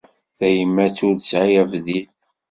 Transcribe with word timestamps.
Tayemmat 0.37 0.97
ur 1.07 1.15
tesɛi 1.17 1.55
abdil 1.61 2.05